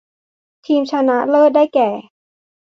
[0.65, 1.89] ทีมชนะเลิศได้แก่